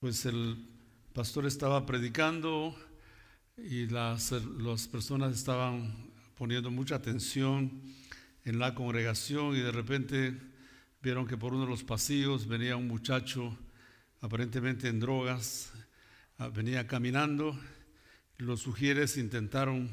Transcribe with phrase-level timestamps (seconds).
[0.00, 0.56] pues el
[1.12, 2.76] pastor estaba predicando
[3.56, 5.92] y las, las personas estaban
[6.36, 7.82] poniendo mucha atención
[8.44, 10.38] en la congregación y de repente
[11.02, 13.58] vieron que por uno de los pasillos venía un muchacho
[14.20, 15.72] aparentemente en drogas,
[16.38, 17.58] ah, venía caminando,
[18.36, 19.90] los sugieres intentaron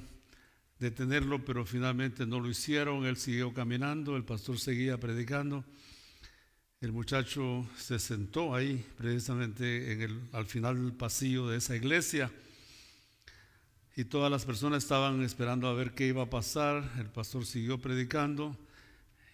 [0.77, 5.65] detenerlo, pero finalmente no lo hicieron, él siguió caminando, el pastor seguía predicando
[6.81, 12.31] el muchacho se sentó ahí, precisamente en el, al final del pasillo de esa iglesia.
[13.95, 16.91] Y todas las personas estaban esperando a ver qué iba a pasar.
[16.99, 18.57] El pastor siguió predicando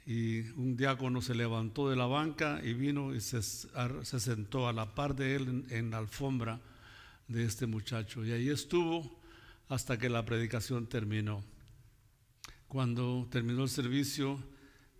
[0.05, 4.73] y un diácono se levantó de la banca y vino y se, se sentó a
[4.73, 6.61] la par de él en, en la alfombra
[7.27, 8.23] de este muchacho.
[8.23, 9.19] Y ahí estuvo
[9.67, 11.43] hasta que la predicación terminó.
[12.67, 14.39] Cuando terminó el servicio,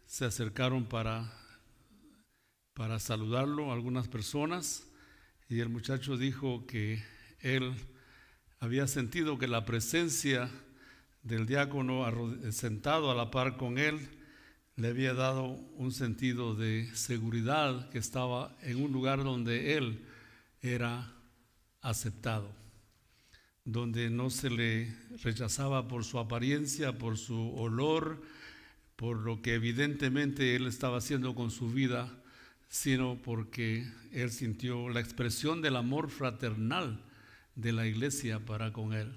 [0.08, 1.41] se acercaron para
[2.82, 4.88] para saludarlo a algunas personas.
[5.48, 7.04] Y el muchacho dijo que
[7.40, 7.76] él
[8.60, 10.50] había sentido que la presencia
[11.22, 12.04] del diácono
[12.52, 14.00] sentado a la par con él
[14.78, 15.44] le había dado
[15.76, 20.04] un sentido de seguridad que estaba en un lugar donde él
[20.64, 21.14] era
[21.84, 22.52] aceptado,
[23.64, 28.24] donde no se le rechazaba por su apariencia, por su olor,
[28.96, 32.18] por lo que evidentemente él estaba haciendo con su vida,
[32.72, 37.04] sino porque él sintió la expresión del amor fraternal
[37.54, 39.14] de la iglesia para con él.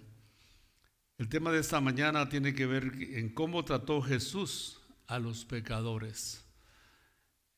[1.18, 6.44] El tema de esta mañana tiene que ver en cómo trató Jesús a los pecadores.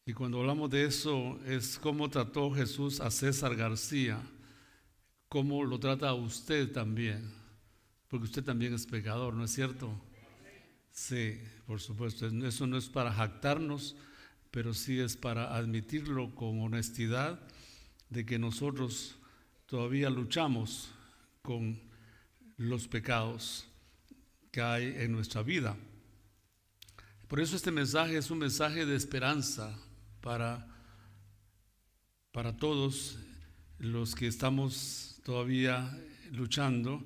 [0.04, 4.20] Y cuando hablamos de eso es cómo trató Jesús a César García,
[5.30, 7.32] cómo lo trata a usted también,
[8.08, 9.90] porque usted también es pecador, ¿no es cierto?
[10.92, 13.96] Sí, por supuesto, eso no es para jactarnos,
[14.56, 17.38] pero sí es para admitirlo con honestidad
[18.08, 19.14] de que nosotros
[19.66, 20.88] todavía luchamos
[21.42, 21.78] con
[22.56, 23.66] los pecados
[24.50, 25.76] que hay en nuestra vida.
[27.28, 29.78] Por eso este mensaje es un mensaje de esperanza
[30.22, 30.66] para,
[32.32, 33.18] para todos
[33.78, 36.02] los que estamos todavía
[36.32, 37.04] luchando.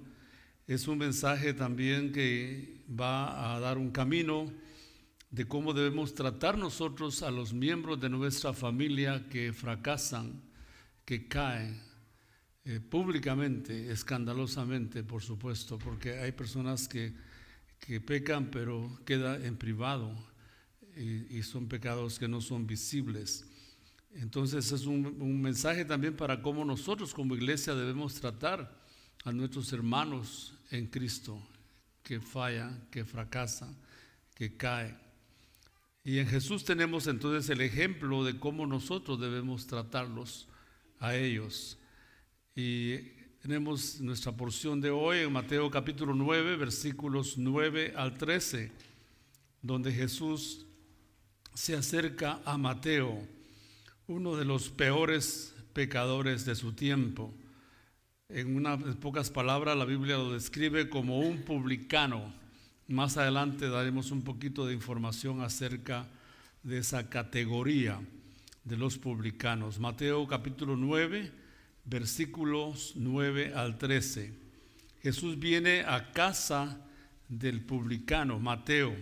[0.68, 4.52] Es un mensaje también que va a dar un camino
[5.30, 10.42] de cómo debemos tratar nosotros a los miembros de nuestra familia que fracasan,
[11.04, 11.80] que caen
[12.64, 17.14] eh, públicamente, escandalosamente, por supuesto, porque hay personas que,
[17.78, 20.12] que pecan pero queda en privado
[20.96, 23.46] y, son pecados que no son visibles.
[24.12, 28.78] Entonces es un, un mensaje también para cómo nosotros como iglesia debemos tratar
[29.24, 31.40] a nuestros hermanos en Cristo
[32.02, 33.76] que fallan, que fracasan,
[34.34, 35.09] que caen.
[36.02, 40.48] Y en Jesús tenemos entonces el ejemplo de cómo nosotros debemos tratarlos
[40.98, 41.78] a ellos.
[42.54, 42.96] Y
[43.42, 48.72] tenemos nuestra porción de hoy en Mateo capítulo 9, versículos 9 al 13,
[49.60, 50.66] donde Jesús
[51.52, 53.22] se acerca a Mateo,
[54.06, 57.34] uno de los peores pecadores de su tiempo.
[58.30, 62.39] En unas pocas palabras la Biblia lo describe como un publicano
[62.90, 66.08] más adelante daremos un poquito de información acerca
[66.64, 68.00] de esa categoría
[68.64, 69.78] de los publicanos.
[69.78, 71.30] Mateo capítulo 9,
[71.84, 74.34] versículos 9 al 13.
[75.02, 76.84] Jesús viene a casa
[77.28, 78.92] del publicano, Mateo,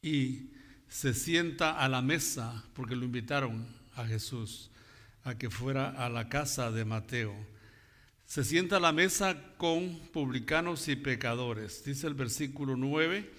[0.00, 0.52] y
[0.86, 4.70] se sienta a la mesa, porque lo invitaron a Jesús
[5.24, 7.34] a que fuera a la casa de Mateo
[8.26, 11.84] se sienta a la mesa con publicanos y pecadores.
[11.84, 13.30] Dice el versículo 9,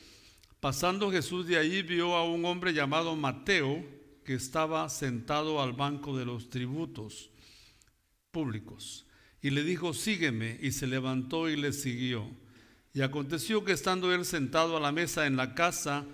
[0.61, 3.85] pasando Jesús de allí vio a un hombre llamado Mateo
[4.23, 7.29] que estaba sentado al banco de los tributos
[8.31, 9.05] públicos.
[9.41, 12.29] Y le dijo, sígueme, y se levantó y le siguió.
[12.93, 16.05] Y aconteció que estando él sentado a la mesa en la casa,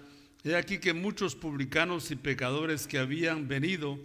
[0.43, 3.99] he aquí que muchos publicanos y pecadores que habían venido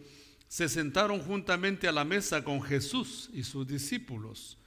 [0.48, 4.58] se sentaron juntamente a la mesa con Jesús y sus discípulos.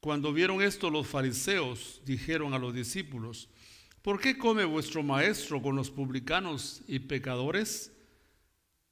[0.00, 3.48] Cuando vieron esto los fariseos dijeron a los discípulos,
[4.02, 7.90] ¿por qué come vuestro maestro con los publicanos y pecadores?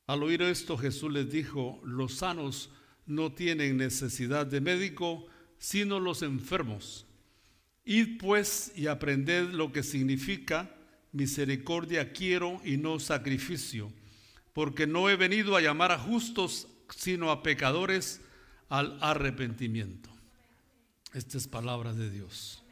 [0.06, 2.70] Al oír esto Jesús les dijo, los sanos
[3.04, 5.26] no tienen necesidad de médico,
[5.58, 7.06] sino los enfermos.
[7.84, 10.74] Id pues y aprended lo que significa
[11.12, 13.92] misericordia quiero y no sacrificio,
[14.52, 18.20] porque no he venido a llamar a justos, sino a pecadores
[18.68, 20.10] al arrepentimiento.
[21.14, 22.62] Esta es palabra de Dios.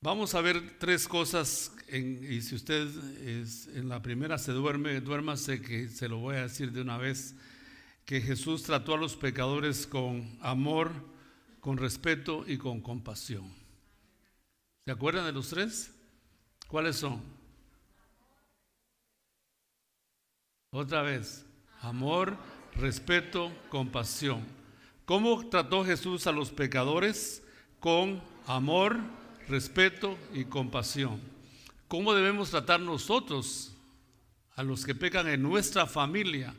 [0.00, 2.88] Vamos a ver tres cosas, y si usted
[3.74, 7.34] en la primera se duerme, duérmase que se lo voy a decir de una vez.
[8.04, 10.92] que Jesús trató a los pecadores con amor,
[11.60, 13.50] con respeto y con compasión.
[14.84, 15.90] ¿Se acuerdan de los tres?
[16.68, 17.22] ¿Cuáles son?
[20.76, 21.46] Otra vez,
[21.82, 22.36] amor,
[22.74, 24.44] respeto, compasión.
[25.04, 27.44] ¿Cómo trató Jesús a los pecadores?
[27.78, 28.98] Con amor,
[29.46, 31.20] respeto y compasión.
[31.86, 33.72] ¿Cómo debemos tratar nosotros
[34.56, 36.52] a los que pecan en nuestra familia,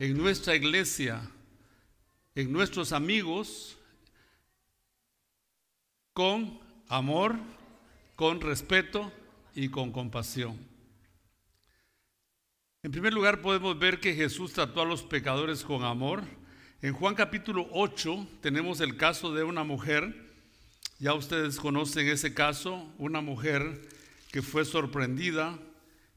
[0.00, 1.30] en nuestra iglesia,
[2.34, 3.78] en nuestros amigos?
[6.12, 7.36] Con amor,
[8.16, 9.12] con respeto
[9.54, 10.73] y con compasión.
[12.84, 16.22] En primer lugar, podemos ver que Jesús trató a los pecadores con amor.
[16.82, 20.14] En Juan capítulo 8 tenemos el caso de una mujer,
[20.98, 23.88] ya ustedes conocen ese caso, una mujer
[24.30, 25.58] que fue sorprendida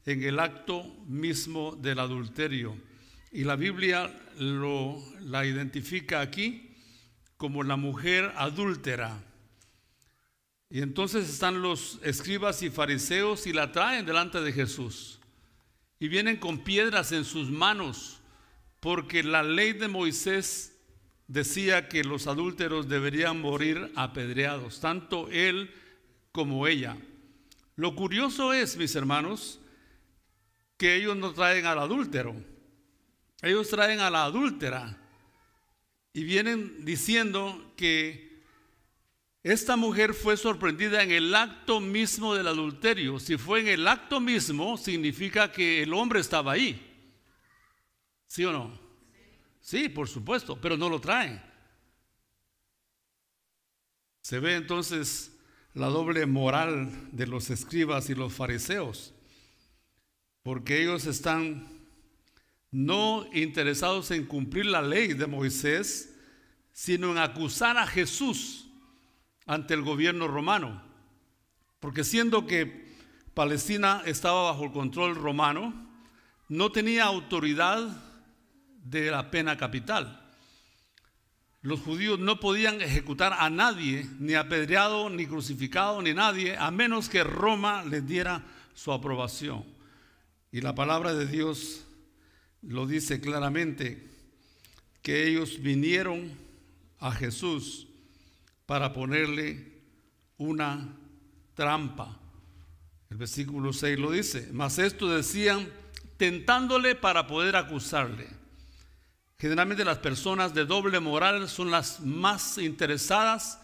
[0.04, 2.76] en el acto mismo del adulterio.
[3.32, 6.76] Y la Biblia lo, la identifica aquí
[7.38, 9.24] como la mujer adúltera.
[10.68, 15.17] Y entonces están los escribas y fariseos y la traen delante de Jesús.
[16.00, 18.20] Y vienen con piedras en sus manos,
[18.80, 20.76] porque la ley de Moisés
[21.26, 25.70] decía que los adúlteros deberían morir apedreados, tanto él
[26.32, 26.96] como ella.
[27.76, 29.60] Lo curioso es, mis hermanos,
[30.76, 32.34] que ellos no traen al adúltero,
[33.42, 34.96] ellos traen a la adúltera
[36.12, 38.27] y vienen diciendo que
[39.42, 43.20] esta mujer fue sorprendida en el acto mismo del adulterio.
[43.20, 46.84] Si fue en el acto mismo, significa que el hombre estaba ahí.
[48.26, 48.78] ¿Sí o no?
[49.60, 51.40] Sí, por supuesto, pero no lo traen.
[54.20, 55.32] Se ve entonces
[55.72, 59.14] la doble moral de los escribas y los fariseos,
[60.42, 61.78] porque ellos están
[62.70, 66.14] no interesados en cumplir la ley de Moisés,
[66.72, 68.67] sino en acusar a Jesús
[69.48, 70.80] ante el gobierno romano.
[71.80, 72.86] Porque siendo que
[73.34, 75.74] Palestina estaba bajo el control romano,
[76.48, 77.88] no tenía autoridad
[78.84, 80.24] de la pena capital.
[81.62, 87.08] Los judíos no podían ejecutar a nadie, ni apedreado, ni crucificado, ni nadie, a menos
[87.08, 89.64] que Roma les diera su aprobación.
[90.52, 91.84] Y la palabra de Dios
[92.62, 94.06] lo dice claramente,
[95.02, 96.30] que ellos vinieron
[97.00, 97.87] a Jesús
[98.68, 99.64] para ponerle
[100.36, 100.94] una
[101.54, 102.20] trampa.
[103.08, 105.72] El versículo 6 lo dice, mas esto decían
[106.18, 108.28] tentándole para poder acusarle.
[109.38, 113.58] Generalmente las personas de doble moral son las más interesadas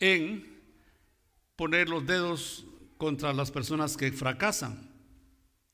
[0.00, 0.60] en
[1.54, 2.64] poner los dedos
[2.96, 4.90] contra las personas que fracasan.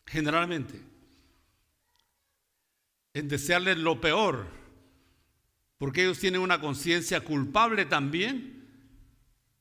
[0.04, 0.78] Generalmente.
[3.14, 4.44] En desearles lo peor.
[5.78, 8.57] Porque ellos tienen una conciencia culpable también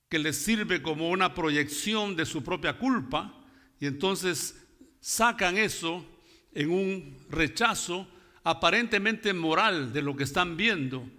[0.10, 3.34] que les sirve como una proyección de su propia culpa
[3.80, 4.64] y entonces
[5.00, 6.06] sacan eso
[6.54, 8.08] en un rechazo
[8.44, 11.10] aparentemente moral de lo que están viendo,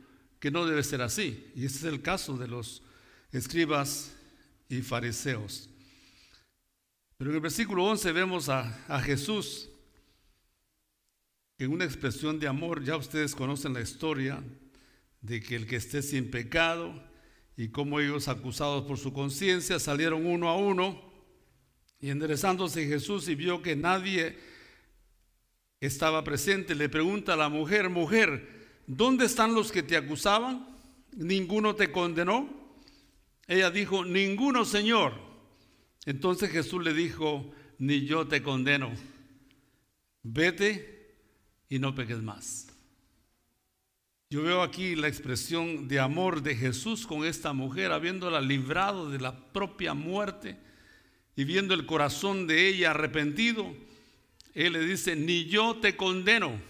[0.41, 1.51] que no debe ser así.
[1.55, 2.83] Y ese es el caso de los
[3.33, 4.17] escribas
[4.69, 5.69] y fariseos.
[7.19, 9.69] Pero en el versículo 11 vemos a, a Jesús
[11.59, 14.43] en una expresión de amor, ya ustedes conocen la historia
[15.21, 17.03] de que el que esté sin pecado,
[17.59, 21.03] y como ellos acusados por su conciencia salieron uno a uno
[22.01, 24.39] y enderezándose Jesús y vio que nadie
[25.81, 30.69] estaba presente, le pregunta a la mujer, mujer, ¿dónde están los que te acusaban?
[31.17, 32.49] ¿Ninguno te condenó?
[33.49, 35.15] Ella dijo, ninguno, Señor.
[36.07, 38.93] Entonces Jesús le dijo, ni yo te condeno.
[40.23, 41.17] Vete
[41.69, 42.68] y no peques más.
[44.31, 49.19] Yo veo aquí la expresión de amor de Jesús con esta mujer, habiéndola librado de
[49.19, 50.59] la propia muerte
[51.35, 53.75] y viendo el corazón de ella arrepentido.
[54.53, 56.61] Él le dice, ni yo te condeno,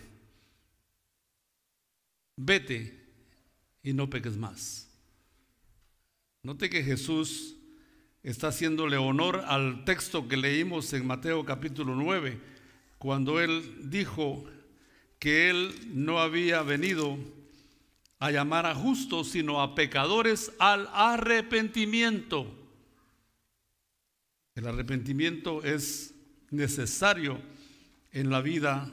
[2.36, 2.96] vete
[3.82, 4.88] y no peques más.
[6.44, 7.56] Note que Jesús
[8.22, 12.38] está haciéndole honor al texto que leímos en Mateo capítulo 9,
[12.98, 14.44] cuando él dijo
[15.18, 17.18] que él no había venido
[18.18, 22.52] a llamar a justos, sino a pecadores al arrepentimiento.
[24.54, 26.14] El arrepentimiento es
[26.50, 27.40] necesario
[28.12, 28.90] en la vida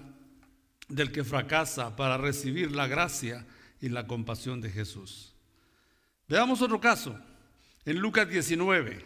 [0.88, 3.46] del que fracasa para recibir la gracia
[3.82, 5.34] y la compasión de Jesús.
[6.28, 7.20] Veamos otro caso,
[7.86, 9.06] en Lucas 19.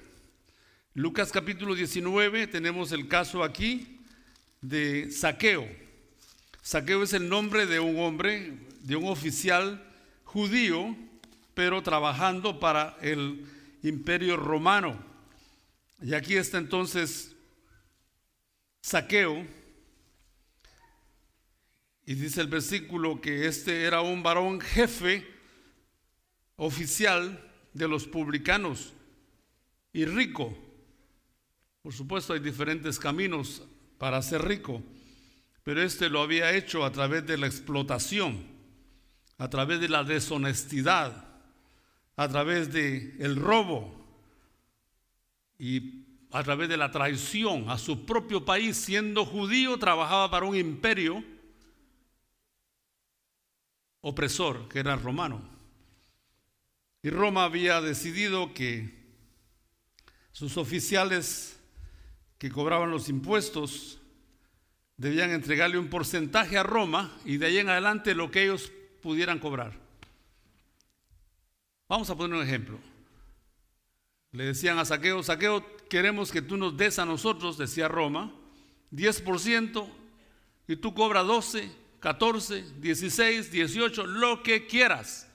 [0.95, 4.01] Lucas capítulo 19 tenemos el caso aquí
[4.61, 5.65] de Saqueo.
[6.61, 9.88] Saqueo es el nombre de un hombre, de un oficial
[10.31, 10.95] judío,
[11.55, 13.47] pero trabajando para el
[13.81, 15.03] imperio romano.
[16.01, 17.35] Y aquí está entonces
[18.81, 19.45] Saqueo,
[22.05, 25.27] y dice el versículo que este era un varón jefe
[26.57, 28.93] oficial de los publicanos
[29.93, 30.55] y rico.
[31.81, 33.63] Por supuesto hay diferentes caminos
[33.97, 34.83] para ser rico,
[35.63, 38.58] pero este lo había hecho a través de la explotación,
[39.39, 41.25] a través de la deshonestidad,
[42.17, 43.95] a través de el robo
[45.57, 50.57] y a través de la traición a su propio país, siendo judío, trabajaba para un
[50.57, 51.23] imperio
[54.01, 55.41] opresor, que era romano.
[57.01, 58.93] Y Roma había decidido que
[60.33, 61.57] sus oficiales
[62.37, 63.99] que cobraban los impuestos
[64.97, 69.39] debían entregarle un porcentaje a Roma y de ahí en adelante lo que ellos pudieran
[69.39, 69.73] cobrar.
[71.87, 72.79] Vamos a poner un ejemplo.
[74.31, 78.31] Le decían a Saqueo, Saqueo, queremos que tú nos des a nosotros, decía Roma,
[78.91, 79.87] 10%
[80.67, 85.27] y tú cobras 12, 14, 16, 18, lo que quieras.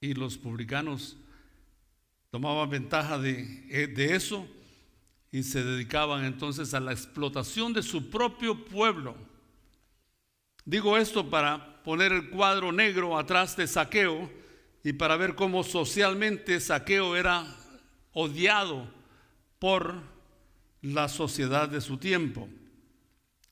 [0.00, 1.16] Y los publicanos
[2.30, 4.46] tomaban ventaja de, eh, de, eso
[5.30, 9.16] y se dedicaban entonces a la explotación de su propio pueblo.
[10.66, 14.28] Digo esto para poner el cuadro negro atrás de saqueo
[14.82, 17.46] y para ver cómo socialmente saqueo era
[18.12, 18.88] odiado
[19.60, 19.94] por
[20.82, 22.48] la sociedad de su tiempo.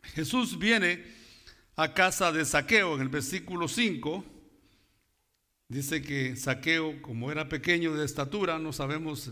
[0.03, 1.05] Jesús viene
[1.77, 4.25] a casa de Saqueo en el versículo 5.
[5.69, 9.31] Dice que Saqueo, como era pequeño de estatura, no sabemos,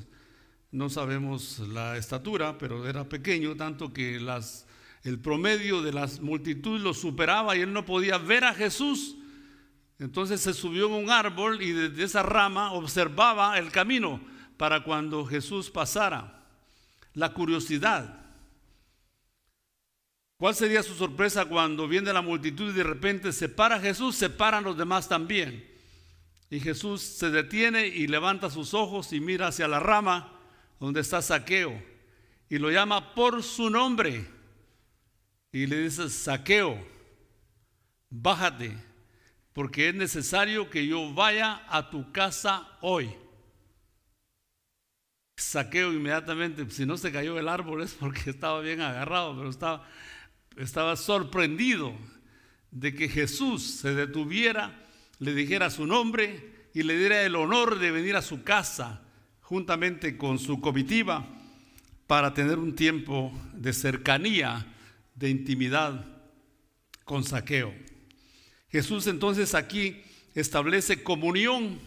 [0.70, 4.66] no sabemos la estatura, pero era pequeño, tanto que las,
[5.02, 9.16] el promedio de las multitudes lo superaba y él no podía ver a Jesús.
[9.98, 14.20] Entonces se subió en un árbol y desde esa rama observaba el camino
[14.56, 16.44] para cuando Jesús pasara.
[17.14, 18.20] La curiosidad.
[20.38, 24.30] ¿Cuál sería su sorpresa cuando viene la multitud y de repente se para Jesús, se
[24.30, 25.68] paran los demás también?
[26.50, 30.32] Y Jesús se detiene y levanta sus ojos y mira hacia la rama
[30.80, 31.80] donde está Saqueo
[32.48, 34.26] y lo llama por su nombre
[35.52, 36.78] y le dice, Saqueo,
[38.10, 38.76] bájate,
[39.52, 43.14] porque es necesario que yo vaya a tu casa hoy.
[45.36, 49.86] Saqueo inmediatamente, si no se cayó el árbol es porque estaba bien agarrado, pero estaba
[50.56, 51.92] estaba sorprendido
[52.70, 54.78] de que Jesús se detuviera,
[55.18, 59.02] le dijera su nombre y le diera el honor de venir a su casa
[59.40, 61.26] juntamente con su comitiva
[62.06, 64.66] para tener un tiempo de cercanía,
[65.22, 66.04] de intimidad
[67.04, 67.72] con saqueo.
[68.68, 70.02] Jesús entonces aquí
[70.34, 71.78] establece comunión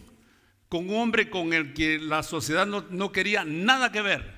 [0.70, 4.34] con un hombre con el que la sociedad no, no quería nada que ver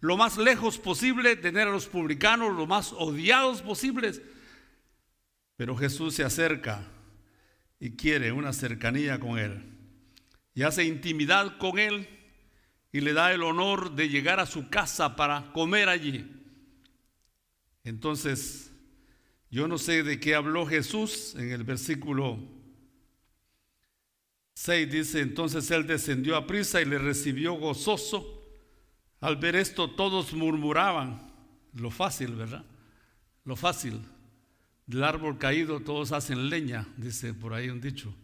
[0.00, 4.20] lo más lejos posible, tener a los publicanos lo más odiados posibles.
[5.56, 6.88] Pero Jesús se acerca
[7.78, 9.62] y quiere una cercanía con Él.
[10.52, 12.08] Y hace intimidad con Él
[12.90, 16.41] y le da el honor de llegar a su casa para comer allí.
[17.84, 18.70] Entonces,
[19.50, 22.38] yo no sé de qué habló Jesús en el versículo
[24.54, 28.42] 6 dice, entonces él descendió a prisa y le recibió gozoso
[29.20, 31.32] al ver esto todos murmuraban,
[31.74, 32.64] lo fácil, ¿verdad?
[33.44, 34.02] Lo fácil.
[34.86, 38.14] Del árbol caído todos hacen leña, dice por ahí un dicho.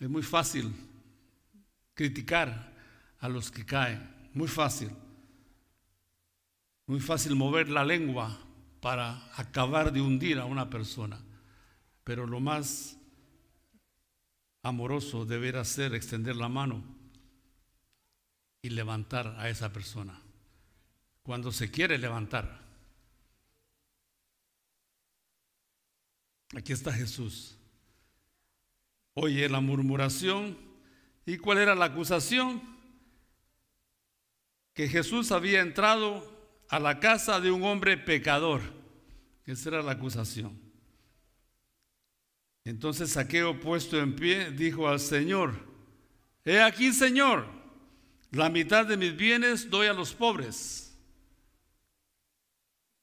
[0.00, 0.72] Es muy fácil
[1.94, 2.72] criticar
[3.20, 4.90] a los que caen, muy fácil.
[6.86, 8.43] Muy fácil mover la lengua
[8.84, 11.18] para acabar de hundir a una persona.
[12.04, 12.98] Pero lo más
[14.62, 16.84] amoroso deberá ser extender la mano
[18.60, 20.20] y levantar a esa persona.
[21.22, 22.60] Cuando se quiere levantar.
[26.54, 27.56] Aquí está Jesús.
[29.14, 30.58] Oye la murmuración.
[31.24, 32.62] ¿Y cuál era la acusación?
[34.74, 36.33] Que Jesús había entrado
[36.68, 38.60] a la casa de un hombre pecador.
[39.46, 40.58] Esa era la acusación.
[42.64, 45.54] Entonces Saqueo puesto en pie dijo al Señor,
[46.44, 47.46] he aquí Señor,
[48.30, 50.96] la mitad de mis bienes doy a los pobres.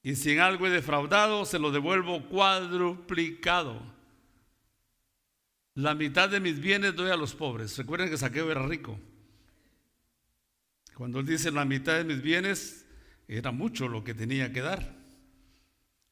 [0.03, 3.79] Y si en algo he defraudado, se lo devuelvo cuadruplicado.
[5.75, 7.77] La mitad de mis bienes doy a los pobres.
[7.77, 8.99] Recuerden que Saqueo era rico.
[10.95, 12.85] Cuando él dice la mitad de mis bienes,
[13.37, 14.93] era mucho lo que tenía que dar.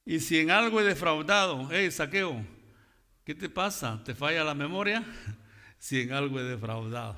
[0.06, 2.46] Y si en algo he defraudado, hey, saqueo,
[3.26, 4.02] ¿qué te pasa?
[4.06, 5.04] ¿Te falla la memoria?
[5.78, 7.18] si en algo he defraudado.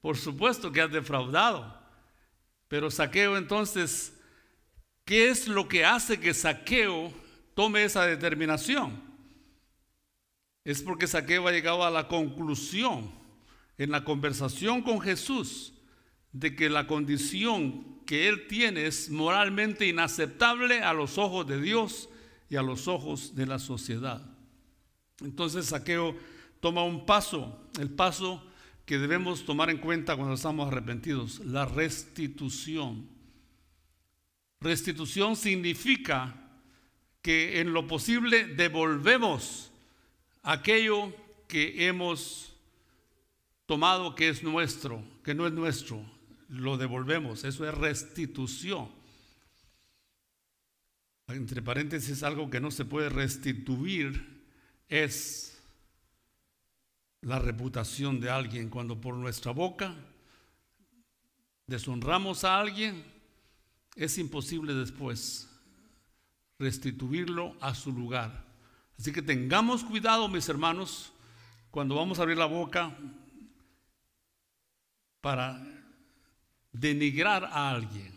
[0.00, 1.78] Por supuesto que has defraudado.
[2.66, 4.18] Pero saqueo entonces,
[5.04, 7.12] ¿qué es lo que hace que saqueo
[7.54, 9.02] tome esa determinación?
[10.64, 13.12] Es porque saqueo ha llegado a la conclusión
[13.76, 15.74] en la conversación con Jesús
[16.32, 22.08] de que la condición que él tiene es moralmente inaceptable a los ojos de Dios
[22.48, 24.20] y a los ojos de la sociedad.
[25.20, 26.16] Entonces Saqueo
[26.58, 28.44] toma un paso, el paso
[28.84, 33.06] que debemos tomar en cuenta cuando estamos arrepentidos, la restitución.
[34.60, 36.34] Restitución significa
[37.22, 39.70] que en lo posible devolvemos
[40.42, 41.14] aquello
[41.46, 42.56] que hemos
[43.66, 46.04] tomado que es nuestro, que no es nuestro,
[46.50, 47.44] lo devolvemos.
[47.44, 48.90] Eso es restitución.
[51.28, 54.42] Entre paréntesis, algo que no se puede restituir
[54.88, 55.62] es
[57.20, 58.68] la reputación de alguien.
[58.68, 59.94] Cuando por nuestra boca
[61.66, 63.04] deshonramos a alguien,
[63.94, 65.48] es imposible después
[66.58, 68.44] restituirlo a su lugar.
[68.98, 71.12] Así que tengamos cuidado, mis hermanos,
[71.70, 72.94] cuando vamos a abrir la boca
[75.20, 75.79] para
[76.72, 78.12] denigrar a alguien,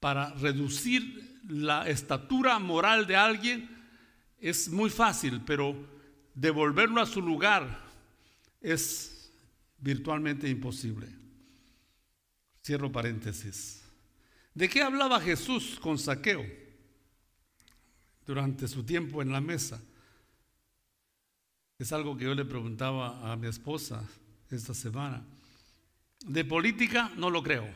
[0.00, 3.68] para reducir la estatura moral de alguien,
[4.38, 5.74] es muy fácil, pero
[6.34, 7.82] devolverlo a su lugar
[8.60, 9.30] es
[9.78, 11.08] virtualmente imposible.
[12.62, 13.82] Cierro paréntesis.
[14.54, 16.44] ¿De qué hablaba Jesús con Saqueo
[18.26, 19.82] durante su tiempo en la mesa?
[21.78, 24.02] Es algo que yo le preguntaba a mi esposa
[24.50, 25.24] esta semana.
[26.24, 27.68] De política no lo creo.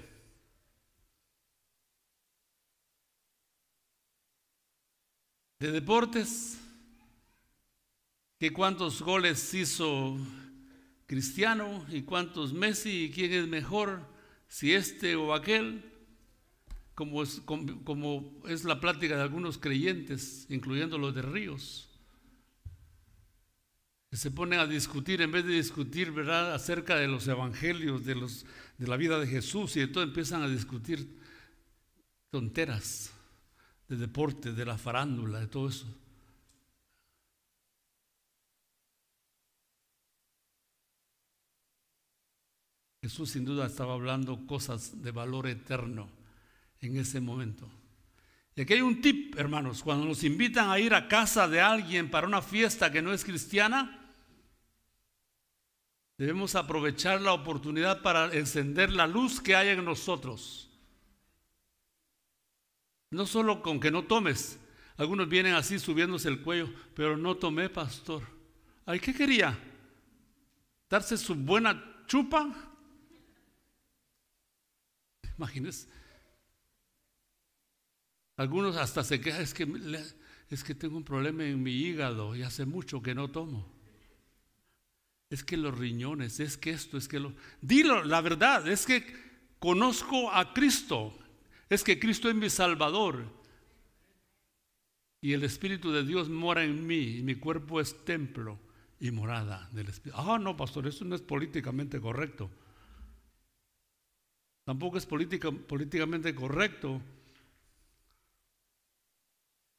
[5.61, 6.59] De deportes,
[8.39, 10.17] que cuántos goles hizo
[11.07, 14.07] Cristiano y cuántos Messi y quién es mejor,
[14.47, 15.85] si este o aquel,
[16.95, 21.89] como es, como es la plática de algunos creyentes, incluyendo los de Ríos
[24.17, 28.47] se ponen a discutir, en vez de discutir, ¿verdad?, acerca de los evangelios, de, los,
[28.79, 31.19] de la vida de Jesús, y de todo empiezan a discutir
[32.31, 33.13] tonteras
[33.89, 35.87] de deporte, de la farándula, de todo eso.
[43.03, 46.09] Jesús sin duda estaba hablando cosas de valor eterno
[46.81, 47.69] en ese momento.
[48.57, 52.11] Y aquí hay un tip, hermanos, cuando nos invitan a ir a casa de alguien
[52.11, 53.98] para una fiesta que no es cristiana,
[56.19, 60.69] Debemos aprovechar la oportunidad para encender la luz que hay en nosotros.
[63.13, 64.59] No solo con que no tomes.
[64.97, 68.25] Algunos vienen así subiéndose el cuello, pero no tomé, pastor.
[68.85, 69.57] Ay, ¿qué quería?
[70.91, 72.53] ¿Darse su buena chupa?
[75.37, 75.87] Imagínense.
[78.37, 79.69] Algunos hasta se quejan, es que,
[80.51, 83.78] es que tengo un problema en mi hígado y hace mucho que no tomo
[85.31, 87.35] es que los riñones, es que esto, es que lo...
[87.61, 89.05] Dilo, la verdad, es que
[89.59, 91.17] conozco a Cristo,
[91.69, 93.25] es que Cristo es mi Salvador.
[95.21, 98.59] Y el Espíritu de Dios mora en mí, y mi cuerpo es templo
[99.01, 100.19] y morada del Espíritu.
[100.19, 102.51] Ah, no, pastor, eso no es políticamente correcto.
[104.65, 107.01] Tampoco es políticamente correcto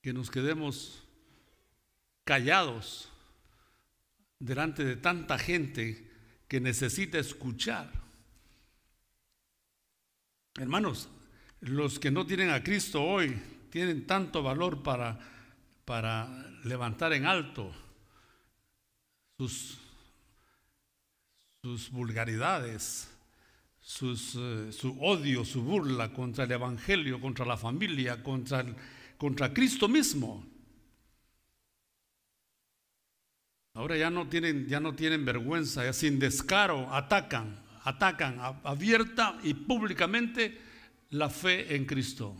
[0.01, 1.03] que nos quedemos
[2.23, 3.12] callados
[4.39, 6.10] delante de tanta gente
[6.47, 7.91] que necesita escuchar.
[10.56, 11.10] Hermanos,
[11.62, 15.19] los que no tienen a Cristo hoy tienen tanto valor para,
[15.86, 16.28] para
[16.63, 17.71] levantar en alto
[19.38, 19.78] sus,
[21.62, 23.10] sus vulgaridades,
[23.80, 28.65] sus, eh, su odio, su burla contra el Evangelio, contra la familia, contra,
[29.17, 30.45] contra Cristo mismo.
[33.79, 39.53] Ahora ya no tienen, ya no tienen vergüenza, ya sin descaro atacan, atacan abierta y
[39.53, 40.59] públicamente
[41.11, 42.35] la fe en Cristo.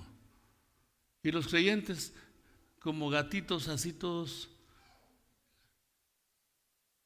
[1.24, 2.14] Y los creyentes
[2.78, 4.50] como gatitos así todos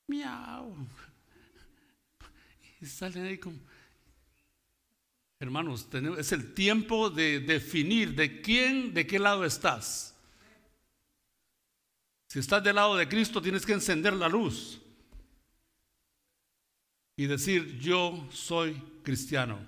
[0.07, 0.75] miau.
[2.81, 3.59] Y salen ahí como
[5.39, 10.12] Hermanos, es el tiempo de definir de quién, de qué lado estás.
[12.33, 14.81] Si estás del lado de Cristo, tienes que encender la luz
[17.15, 19.59] y decir, yo soy cristiano.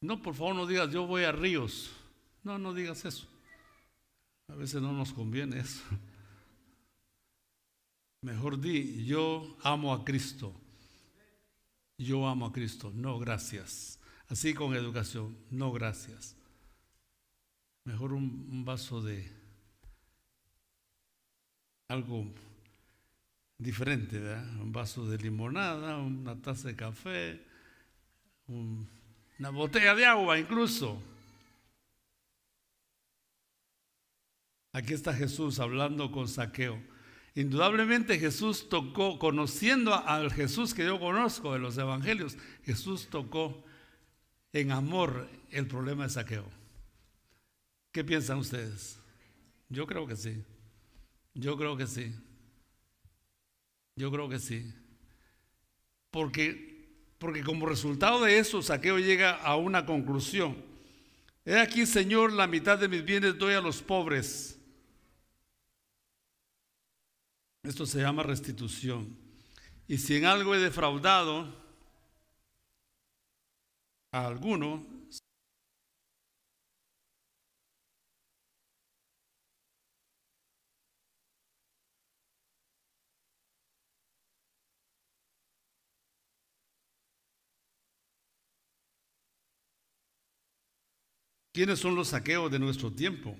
[0.00, 1.90] No, por favor, no digas, yo voy a ríos.
[2.44, 3.26] No, no digas eso.
[4.46, 5.82] A veces no nos conviene eso.
[8.20, 10.54] Mejor di, yo amo a Cristo.
[11.98, 12.92] Yo amo a Cristo.
[12.94, 13.98] No, gracias.
[14.28, 15.36] Así con educación.
[15.50, 16.36] No, gracias.
[17.84, 19.28] Mejor un, vaso de
[21.88, 22.32] algo
[23.58, 24.60] diferente, ¿verdad?
[24.60, 27.44] Un vaso de limonada, una taza de café,
[28.46, 31.02] una botella de agua incluso.
[34.72, 36.80] Aquí está Jesús hablando con Saqueo.
[37.34, 43.64] Indudablemente Jesús tocó, conociendo al Jesús que yo conozco de los evangelios, Jesús tocó
[44.52, 46.61] en amor el problema de Saqueo.
[47.92, 48.98] ¿Qué piensan ustedes?
[49.68, 50.42] Yo creo que sí.
[51.34, 52.14] Yo creo que sí.
[53.96, 54.74] Yo creo que sí.
[56.10, 60.56] Porque, porque como resultado de eso, Saqueo llega a una conclusión.
[61.44, 64.58] He aquí, Señor, la mitad de mis bienes doy a los pobres.
[67.62, 69.16] Esto se llama restitución.
[69.86, 71.54] Y si en algo he defraudado
[74.12, 74.91] a alguno,
[91.52, 93.36] ¿Quiénes son los saqueos de nuestro tiempo?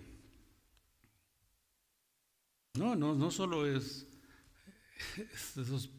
[2.75, 4.07] No, no, no solo es
[5.57, 5.91] esos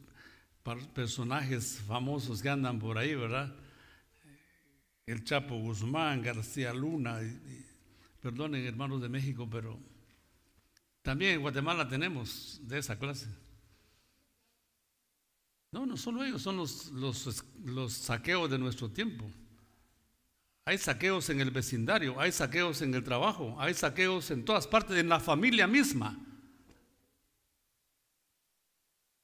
[0.93, 3.55] personajes famosos que andan por ahí, ¿verdad?
[5.05, 7.19] El Chapo Guzmán, García Luna,
[8.21, 9.79] perdonen hermanos de México, pero
[11.01, 13.27] también en Guatemala tenemos de esa clase.
[15.71, 19.29] No, no solo ellos, son los, los, los saqueos de nuestro tiempo.
[20.65, 24.97] Hay saqueos en el vecindario, hay saqueos en el trabajo, hay saqueos en todas partes,
[24.97, 26.17] en la familia misma.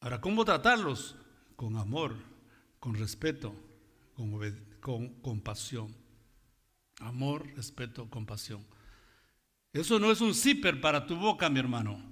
[0.02, 1.16] Ahora, ¿cómo tratarlos?
[1.56, 2.16] Con amor,
[2.80, 3.56] con respeto,
[4.82, 5.96] con, compasión.
[7.00, 8.66] Amor, respeto, compasión.
[9.72, 12.04] Eso no es un zipper para tu boca, mi hermano.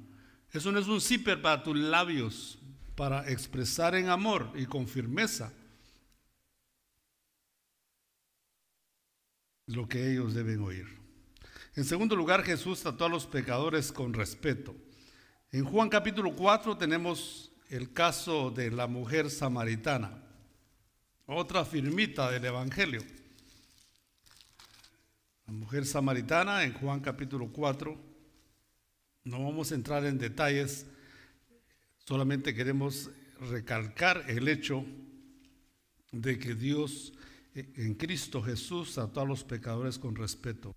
[0.53, 2.59] Eso no es un zipper para tus labios,
[2.95, 5.51] para expresar en amor y con firmeza
[9.67, 10.87] lo que ellos deben oír.
[11.75, 14.75] En segundo lugar, Jesús trató a los pecadores con respeto.
[15.51, 20.23] En Juan capítulo 4 tenemos el caso de la mujer samaritana,
[21.25, 23.03] otra firmita del Evangelio.
[25.45, 27.97] La mujer samaritana en Juan capítulo 4,
[29.25, 30.85] no vamos a entrar en detalles,
[32.05, 33.09] solamente queremos
[33.51, 34.85] recalcar el hecho
[36.11, 37.13] de que Dios
[37.57, 40.75] en Cristo Jesús trató a los pecadores con respeto.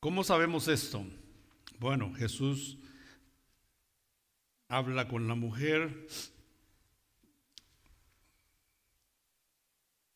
[0.00, 1.04] ¿Cómo sabemos esto?
[1.78, 2.78] Bueno, Jesús
[4.68, 6.06] habla con la mujer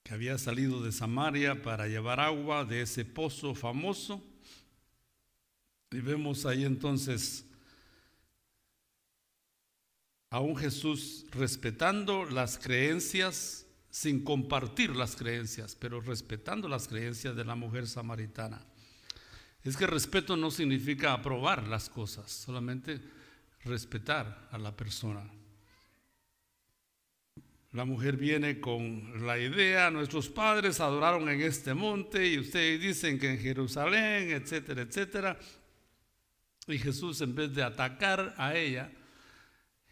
[0.05, 4.23] que había salido de Samaria para llevar agua de ese pozo famoso.
[5.91, 7.45] Y vemos ahí entonces
[10.35, 17.45] a un Jesús respetando las creencias, sin compartir las creencias, pero respetando las creencias de
[17.45, 18.61] la mujer samaritana.
[19.63, 23.01] Es que respeto no significa aprobar las cosas, solamente
[23.63, 25.23] respetar a la persona.
[27.71, 33.21] La mujer viene con la idea, nuestros padres adoraron en este monte y ustedes dicen
[33.21, 35.39] que en Jerusalén, etcétera, etcétera.
[36.67, 38.91] Y Jesús en vez de atacar a ella,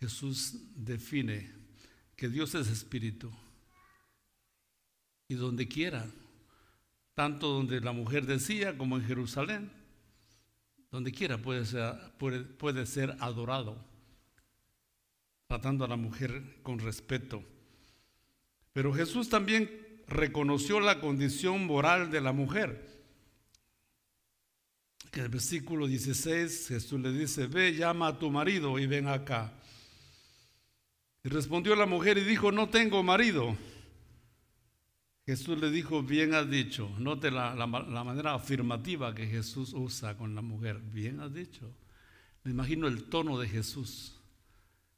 [0.02, 1.48] Jesús define
[2.16, 3.30] que Dios es espíritu.
[5.28, 6.04] Y donde quiera
[7.14, 9.70] tanto donde la mujer decía como en Jerusalén,
[10.90, 13.76] donde quiera puede ser, adorado,
[15.46, 17.44] tratando a la mujer con respeto.
[18.72, 22.90] Pero Jesús también reconoció la condición moral de la mujer.
[25.12, 29.06] Que en el versículo 16 Jesús le dice, ve, llama a tu marido y ven
[29.06, 29.61] acá.
[31.24, 33.56] Y respondió la mujer y dijo, no tengo marido.
[35.24, 36.90] Jesús le dijo, bien has dicho.
[36.98, 40.80] Note la, la, manera afirmativa que Jesús usa con la mujer.
[40.80, 41.72] Bien has dicho.
[42.42, 44.18] Me imagino el tono de Jesús.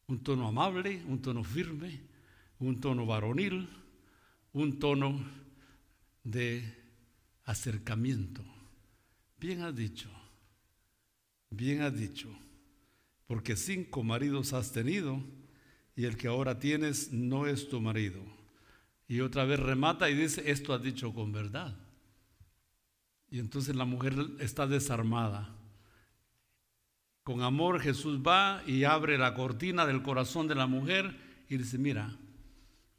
[0.07, 2.01] Un tono amable, un tono firme,
[2.59, 3.69] un tono varonil,
[4.53, 5.23] un tono
[6.23, 6.75] de
[7.45, 8.43] acercamiento.
[9.39, 10.09] Bien has dicho.
[11.51, 12.29] Bien has dicho.
[13.27, 15.23] Porque cinco maridos has tenido
[15.97, 18.23] y el que ahora tienes no es tu marido.
[19.07, 21.77] Y otra vez remata y dice, esto has dicho con verdad.
[23.31, 25.55] Y entonces la mujer está desarmada.
[27.23, 31.17] Con amor Jesús va y abre la cortina del corazón de la mujer
[31.49, 32.17] y dice, mira,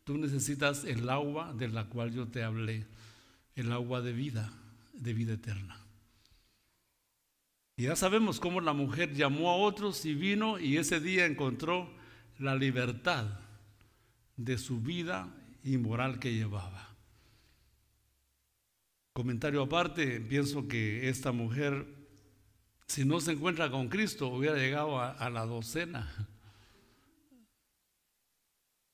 [0.03, 2.85] tú necesitas el agua de la cual yo te hablé,
[3.55, 4.51] el agua de vida,
[4.93, 5.79] de vida eterna.
[7.77, 11.89] Y ya sabemos cómo la mujer llamó a otros y vino y ese día encontró
[12.39, 13.25] la libertad
[14.37, 15.29] de su vida
[15.63, 16.95] inmoral que llevaba.
[19.13, 21.85] Comentario aparte, pienso que esta mujer,
[22.85, 26.11] si no se encuentra con Cristo, hubiera llegado a, la docena.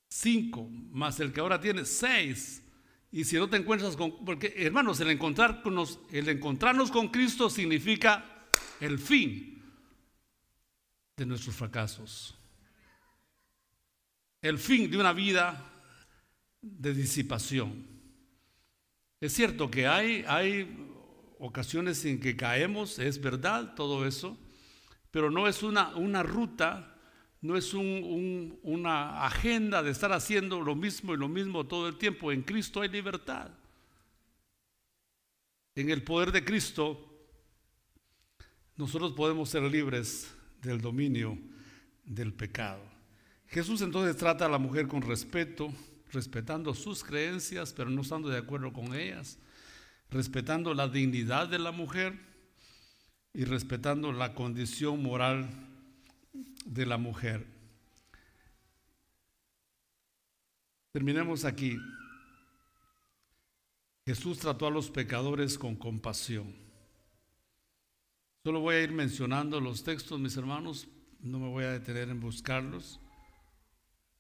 [0.08, 2.62] Cinco, más el que ahora tiene seis.
[3.12, 5.64] Y si no te encuentras con, porque hermanos, el, encontrar
[6.12, 8.48] el encontrarnos con Cristo significa
[8.80, 9.64] el fin
[11.18, 12.38] de nuestros fracasos.
[14.42, 15.72] El fin de una vida
[16.62, 17.86] de disipación.
[19.20, 20.88] Es cierto que hay, hay
[21.38, 24.38] ocasiones en que caemos, es verdad todo eso,
[25.12, 26.98] pero no es una, una ruta,
[27.42, 32.32] no es una agenda de estar haciendo lo mismo y lo mismo todo el tiempo.
[32.32, 33.52] En Cristo hay libertad.
[35.76, 37.08] En el poder de Cristo
[38.76, 41.38] nosotros podemos ser libres del dominio
[42.04, 42.91] del pecado.
[43.52, 45.74] Jesús entonces trata a la mujer con respeto,
[46.14, 49.38] respetando sus creencias, pero no estando de acuerdo con ellas,
[50.10, 52.18] respetando la dignidad de la mujer
[53.34, 55.50] y respetando la condición moral
[56.66, 57.46] de la mujer.
[60.94, 61.78] Terminemos aquí.
[64.06, 66.56] Jesús trató a los pecadores con compasión.
[68.46, 70.88] Solo voy a ir mencionando los textos, mis hermanos,
[71.20, 73.00] no me voy a detener en buscarlos.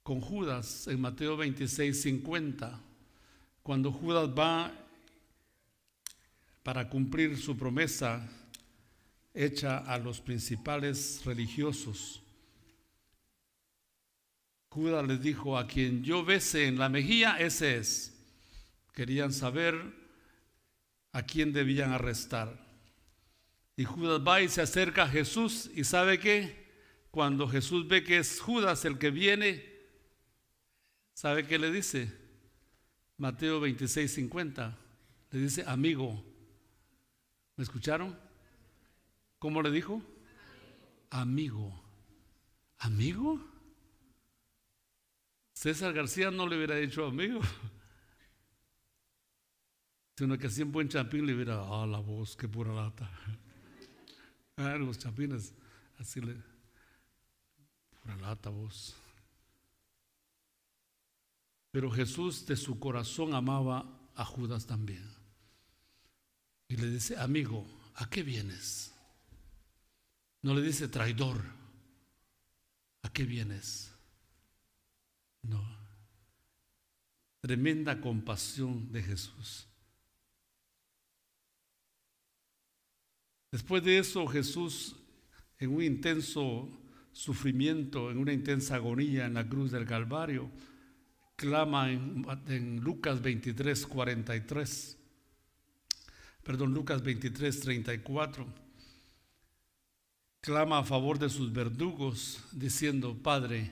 [0.03, 2.81] Con Judas en Mateo 26, 50,
[3.61, 4.71] cuando Judas va
[6.63, 8.27] para cumplir su promesa
[9.33, 12.21] hecha a los principales religiosos.
[14.69, 18.17] Judas les dijo, a quien yo bese en la mejilla, ese es.
[18.93, 19.75] Querían saber
[21.11, 22.57] a quién debían arrestar.
[23.75, 26.61] Y Judas va y se acerca a Jesús y sabe que
[27.09, 29.70] cuando Jesús ve que es Judas el que viene,
[31.21, 32.11] ¿sabe qué le dice?
[33.17, 34.75] Mateo 26, 50.
[35.29, 36.25] Le dice, amigo.
[37.55, 38.17] ¿Me escucharon?
[39.37, 40.01] ¿Cómo le dijo?
[41.11, 41.79] Amigo.
[42.79, 43.39] ¿Amigo?
[45.53, 47.39] César García no le hubiera dicho amigo.
[50.17, 53.09] Sino que así en buen champín le hubiera, ah, la voz, qué pura lata.
[54.57, 55.55] Ah, los chapines,
[55.97, 56.35] así le.
[57.99, 59.00] Pura lata vos.
[61.71, 65.09] Pero Jesús de su corazón amaba a Judas también.
[66.67, 68.93] Y le dice, amigo, ¿a qué vienes?
[70.41, 71.43] No le dice traidor,
[73.03, 73.93] ¿a qué vienes?
[75.43, 75.61] No.
[77.39, 79.67] Tremenda compasión de Jesús.
[83.51, 84.95] Después de eso, Jesús,
[85.59, 86.69] en un intenso
[87.11, 90.49] sufrimiento, en una intensa agonía en la cruz del Calvario,
[91.41, 94.97] clama en, Lucas 23, 43,
[96.43, 98.45] perdón, Lucas 23, 34,
[100.39, 103.71] clama a favor de sus verdugos, diciendo, Padre,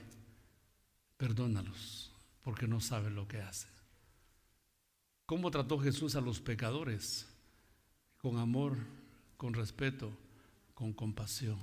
[1.16, 2.10] perdónalos,
[2.42, 3.70] porque no saben lo que hacen.
[5.24, 7.28] ¿Cómo trató Jesús a los pecadores?
[8.18, 8.78] Con amor,
[9.36, 10.10] con respeto,
[10.74, 11.60] con compasión.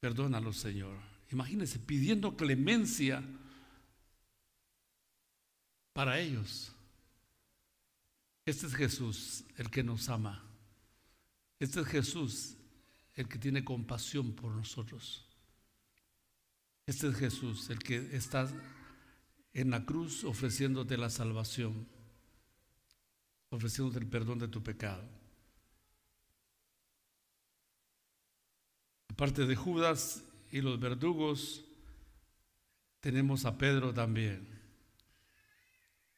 [0.00, 0.96] Perdónalo, Señor.
[1.30, 3.22] Imagínense pidiendo clemencia
[5.98, 6.70] para ellos.
[8.46, 10.44] Este es Jesús, el que nos ama.
[11.58, 12.54] Este es Jesús,
[13.16, 15.26] el que tiene compasión por nosotros.
[16.86, 18.48] Este es Jesús, el que está
[19.52, 21.88] en la cruz ofreciéndote la salvación,
[23.50, 25.02] ofreciéndote el perdón de tu pecado.
[29.08, 31.64] Aparte de Judas y los verdugos,
[33.00, 34.57] tenemos a Pedro también.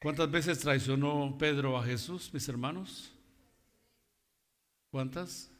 [0.00, 3.12] ¿Cuántas veces traicionó Pedro a Jesús, mis hermanos?
[4.90, 5.50] ¿Cuántas?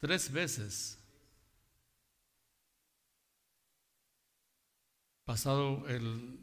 [0.00, 0.98] Tres veces.
[5.24, 6.40] Pasado el,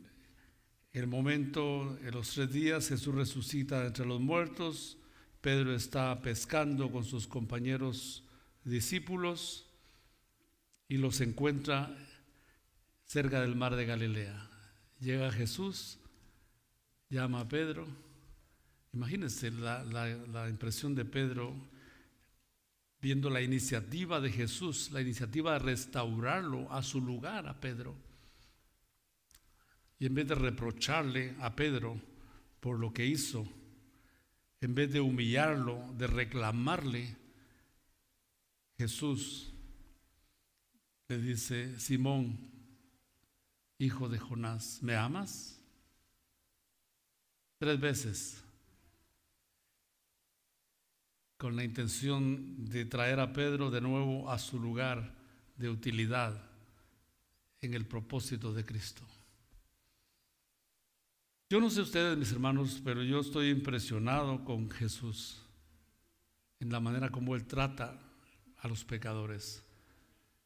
[0.93, 4.97] el momento, en los tres días, Jesús resucita entre los muertos.
[5.41, 8.23] Pedro está pescando con sus compañeros
[8.63, 9.69] discípulos
[10.87, 11.93] y los encuentra
[13.03, 14.49] cerca del mar de Galilea.
[15.01, 15.99] Llega Jesús,
[17.09, 17.87] llama a Pedro.
[18.93, 21.53] Imagínense la, la impresión de Pedro
[23.01, 27.95] viendo la iniciativa de Jesús, la iniciativa de restaurarlo a su lugar a Pedro.
[29.99, 31.99] Y en vez de reprocharle a Pedro
[32.59, 33.47] por lo que hizo,
[34.61, 37.15] en vez de humillarlo, de reclamarle,
[38.77, 39.53] Jesús
[41.07, 42.37] le dice, Simón,
[43.77, 45.58] hijo de Jonás, ¿me amas?
[47.59, 48.43] Tres veces,
[51.35, 55.13] con la intención de traer a Pedro de nuevo a su lugar
[55.57, 56.41] de utilidad
[57.59, 59.03] en el propósito de Cristo.
[61.49, 65.41] Yo no sé ustedes, mis hermanos, pero yo estoy impresionado con Jesús
[66.61, 67.99] en la manera como Él trata
[68.57, 69.65] a los pecadores,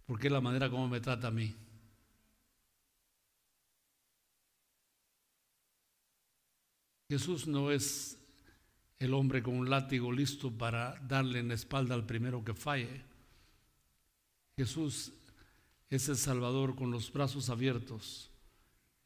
[0.07, 1.53] porque es la manera como me trata a mí.
[7.13, 8.17] Jesús no es
[8.97, 13.03] el hombre con un látigo listo para darle en la espalda al primero que falle.
[14.57, 15.13] Jesús
[15.91, 18.31] es el Salvador con los brazos abiertos,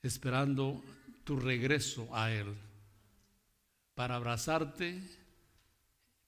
[0.01, 0.81] esperando
[1.25, 2.55] tu regreso a Él,
[3.93, 5.03] para abrazarte,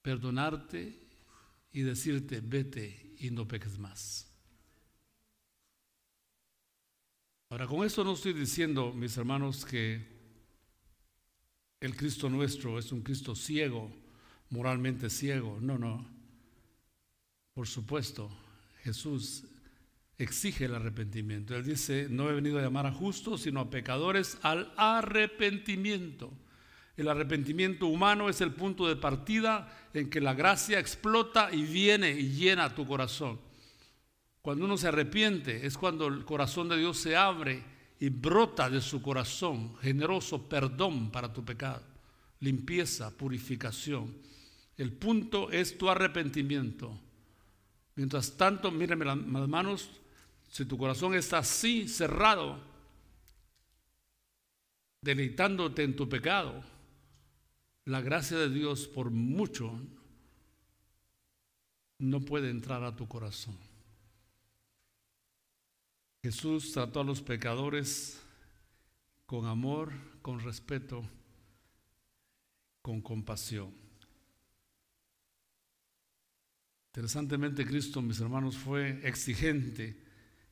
[0.02, 1.00] perdonarte
[1.72, 4.30] y decirte, vete y no peques más.
[7.48, 10.19] Ahora, con esto no estoy diciendo, mis hermanos, que
[11.80, 13.90] el Cristo nuestro es un Cristo ciego,
[14.50, 15.58] moralmente ciego.
[15.60, 16.06] No, no.
[17.54, 18.30] Por supuesto,
[18.84, 19.44] Jesús
[20.18, 21.56] exige el arrepentimiento.
[21.56, 26.30] Él dice, no he venido a llamar a justos, sino a pecadores al arrepentimiento.
[26.96, 32.10] El arrepentimiento humano es el punto de partida en que la gracia explota y viene
[32.10, 33.40] y llena tu corazón.
[34.42, 37.62] Cuando uno se arrepiente es cuando el corazón de Dios se abre
[38.00, 41.82] y brota de su corazón generoso perdón para tu pecado,
[42.40, 44.16] limpieza, purificación.
[44.78, 46.98] El punto es tu arrepentimiento.
[47.96, 49.90] Mientras tanto, míreme las manos,
[50.48, 52.58] si tu corazón está así cerrado,
[55.02, 56.64] deleitándote en tu pecado,
[57.84, 59.78] la gracia de Dios por mucho
[61.98, 63.69] no puede entrar a tu corazón.
[66.22, 68.20] Jesús trató a los pecadores
[69.24, 71.02] con amor, con respeto,
[72.82, 73.72] con compasión.
[76.92, 79.96] Interesantemente, Cristo, mis hermanos, fue exigente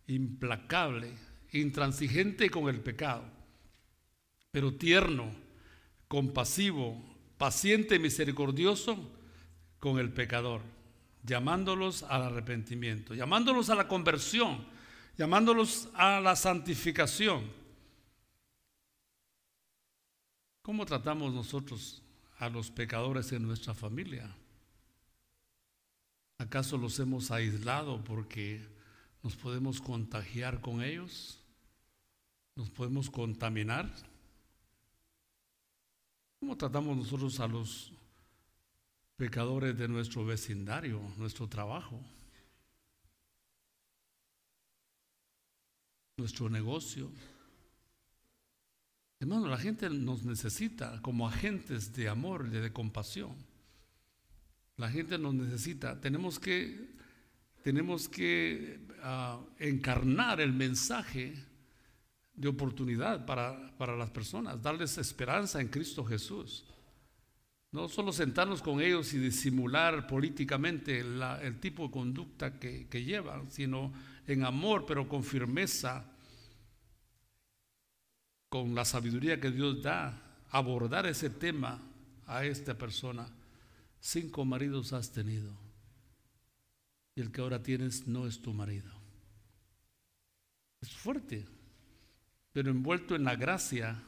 [0.07, 1.13] implacable,
[1.53, 3.25] intransigente con el pecado,
[4.51, 5.31] pero tierno,
[6.07, 7.03] compasivo,
[7.37, 9.13] paciente misericordioso
[9.79, 10.63] con el pecador,
[11.25, 14.78] llamándolos al arrepentimiento, llamándolos a la conversión,
[15.19, 17.45] llamándolos a la santificación.
[20.63, 22.03] ¿Cómo tratamos nosotros
[22.39, 24.35] a los pecadores en nuestra familia?
[26.39, 28.65] ¿Acaso los hemos aislado porque
[29.23, 31.39] nos podemos contagiar con ellos,
[32.55, 33.93] nos podemos contaminar.
[36.41, 37.93] ¿Cómo tratamos nosotros a los
[39.17, 42.01] pecadores de nuestro vecindario, nuestro trabajo,
[46.19, 47.11] nuestro negocio?
[49.21, 53.35] Hermano, la gente nos necesita como agentes de amor y de compasión.
[54.77, 56.01] La gente nos necesita.
[56.01, 56.99] Tenemos que
[57.63, 61.35] tenemos que ah, encarnar el mensaje
[62.35, 66.65] de oportunidad para, para, las personas, darles esperanza en Cristo Jesús.
[67.73, 73.51] No solo sentarnos con ellos y disimular políticamente el tipo de conducta que, que llevan,
[73.51, 73.93] sino
[74.29, 76.05] en amor, pero con firmeza,
[78.51, 81.83] con la sabiduría que Dios da, abordar ese tema
[82.27, 83.27] a esta persona.
[84.01, 85.51] Cinco maridos has tenido
[87.17, 88.93] y el que ahora tienes no es tu marido.
[90.81, 91.47] Es fuerte,
[92.53, 94.01] pero envuelto en la gracia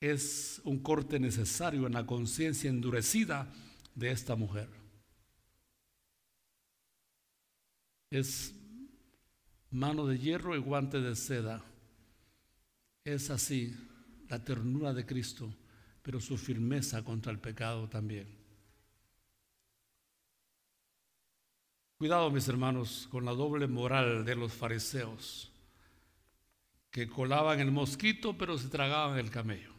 [0.00, 3.46] es un corte necesario en la conciencia endurecida
[3.94, 4.81] de esta mujer.
[8.12, 8.54] Es
[9.70, 11.64] mano de hierro y guante de seda.
[13.04, 13.74] Es así
[14.28, 15.50] la ternura de Cristo,
[16.02, 18.28] pero su firmeza contra el pecado también.
[21.96, 25.50] Cuidado, mis hermanos, con la doble moral de los fariseos,
[26.90, 29.72] que colaban el mosquito pero se tragaban el camello.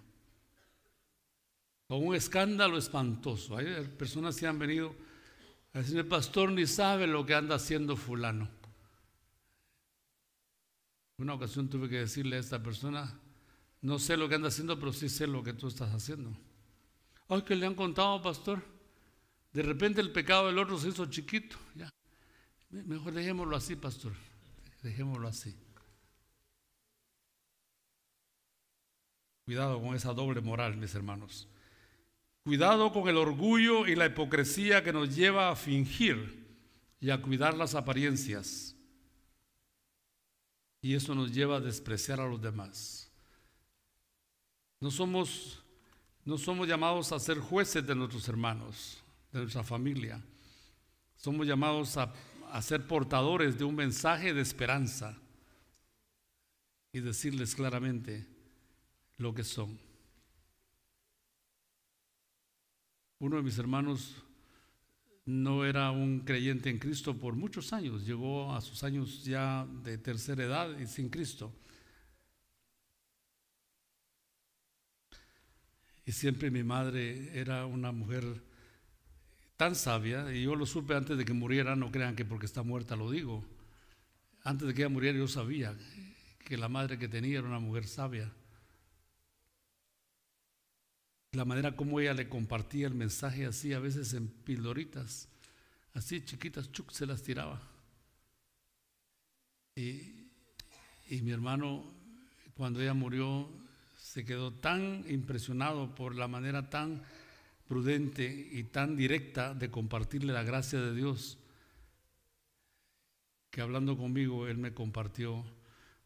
[1.88, 3.58] Con un escándalo espantoso.
[3.58, 4.96] Hay personas que han venido
[5.74, 8.48] a decir, el pastor ni sabe lo que anda haciendo fulano.
[11.18, 13.20] Una ocasión tuve que decirle a esta persona,
[13.82, 16.32] no sé lo que anda haciendo, pero sí sé lo que tú estás haciendo.
[17.28, 18.64] Ay, que le han contado, pastor.
[19.52, 21.58] De repente el pecado del otro se hizo chiquito.
[21.76, 21.90] Ya.
[22.70, 24.14] Mejor dejémoslo así, pastor.
[24.82, 25.56] Dejémoslo así.
[29.46, 31.48] Cuidado con esa doble moral, mis hermanos.
[32.44, 36.46] Cuidado con el orgullo y la hipocresía que nos lleva a fingir
[37.00, 38.76] y a cuidar las apariencias.
[40.82, 43.10] Y eso nos lleva a despreciar a los demás.
[44.82, 45.64] No somos,
[46.26, 50.22] no somos llamados a ser jueces de nuestros hermanos, de nuestra familia.
[51.16, 52.14] Somos llamados a,
[52.52, 55.18] a ser portadores de un mensaje de esperanza
[56.92, 58.28] y decirles claramente,
[59.18, 59.80] lo que son.
[63.20, 64.24] Uno de mis hermanos
[65.26, 69.98] no era un creyente en Cristo por muchos años, llegó a sus años ya de
[69.98, 71.54] tercera edad y sin Cristo.
[76.06, 78.44] Y siempre mi madre era una mujer
[79.56, 82.64] tan sabia, y yo lo supe antes de que muriera, no crean que porque está
[82.64, 83.46] muerta lo digo.
[84.44, 85.74] Antes de que ella muriera yo sabía
[86.44, 88.30] que la madre que tenía era una mujer sabia
[91.34, 95.28] la manera como ella le compartía el mensaje así, a veces en pildoritas,
[95.96, 97.60] así chiquitas, chuc, se las tiraba.
[99.76, 100.28] Y,
[101.10, 101.92] y mi hermano,
[102.56, 103.50] cuando ella murió,
[103.98, 107.02] se quedó tan impresionado por la manera tan
[107.68, 111.40] prudente y tan directa de compartirle la gracia de Dios,
[113.50, 115.44] que hablando conmigo, él me compartió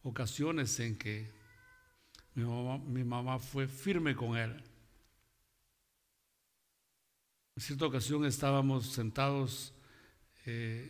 [0.03, 1.29] ocasiones en que
[2.33, 4.63] mi mamá, mi mamá fue firme con él
[7.57, 9.73] en cierta ocasión estábamos sentados,
[10.45, 10.87] eh,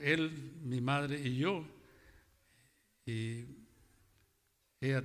[0.00, 1.66] él, mi madre y yo,
[3.04, 3.44] y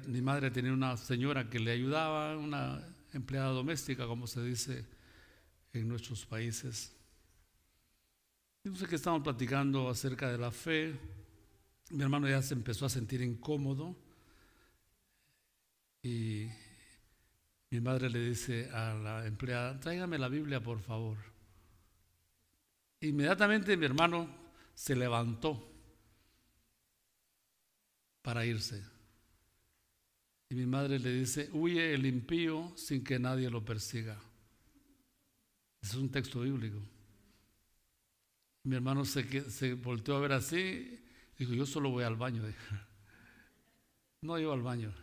[0.05, 4.86] mi madre tenía una señora que le ayudaba, una empleada doméstica, como se dice
[5.74, 6.95] en nuestros países.
[8.64, 10.93] sé que estábamos platicando acerca de la fe.
[11.89, 13.95] Mi hermano ya se empezó a sentir incómodo
[16.03, 16.49] y
[17.72, 21.18] mi madre le dice a la empleada, tráigame la Biblia por favor.
[23.00, 24.28] Inmediatamente mi hermano
[24.74, 25.72] se levantó
[28.22, 28.84] para irse.
[30.50, 34.20] Y mi madre le dice, huye el impío sin que nadie lo persiga.
[35.82, 36.78] es un texto bíblico.
[38.64, 41.02] Mi hermano se, se volteó a ver así,
[41.38, 42.44] dijo, yo solo voy al baño.
[44.24, 44.94] No iba al baño.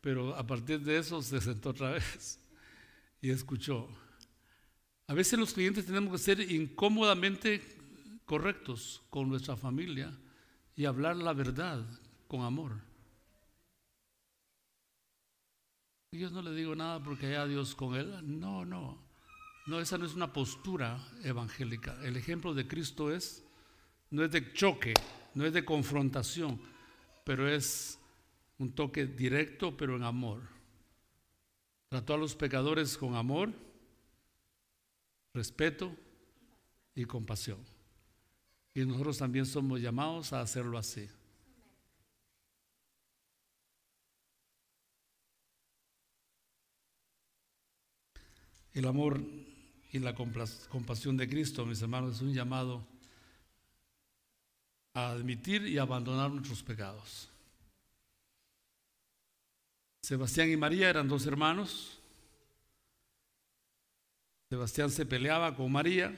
[0.00, 2.40] Pero a partir de eso se sentó otra vez
[3.20, 3.88] y escuchó.
[5.06, 7.62] A veces los clientes tenemos que ser incómodamente
[8.24, 10.16] correctos con nuestra familia
[10.76, 11.84] y hablar la verdad
[12.28, 12.80] con amor.
[16.12, 18.40] Yo no le digo nada porque haya Dios con él.
[18.40, 18.98] No, no.
[19.66, 21.96] No, esa no es una postura evangélica.
[22.02, 23.44] El ejemplo de Cristo es,
[24.10, 24.94] no es de choque,
[25.34, 26.60] no es de confrontación,
[27.24, 27.99] pero es
[28.60, 30.42] un toque directo pero en amor.
[31.88, 33.52] Trató a los pecadores con amor,
[35.34, 35.96] respeto
[36.94, 37.58] y compasión.
[38.74, 41.08] Y nosotros también somos llamados a hacerlo así.
[48.72, 49.20] El amor
[49.90, 52.86] y la compasión de Cristo, mis hermanos, es un llamado
[54.94, 57.29] a admitir y abandonar nuestros pecados.
[60.10, 61.96] Sebastián y María eran dos hermanos.
[64.48, 66.12] Sebastián se peleaba con María.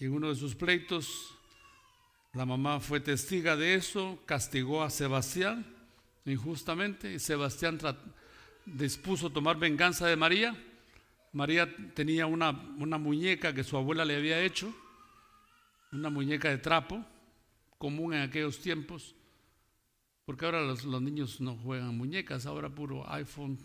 [0.00, 1.34] En uno de sus pleitos,
[2.32, 5.66] la mamá fue testiga de eso, castigó a Sebastián
[6.24, 7.78] injustamente y Sebastián
[8.64, 10.56] dispuso tomar venganza de María.
[11.34, 14.74] María tenía una, una muñeca que su abuela le había hecho,
[15.92, 17.04] una muñeca de trapo,
[17.76, 19.14] común en aquellos tiempos.
[20.28, 23.58] Porque ahora los, niños no juegan muñecas, ahora puro iPhone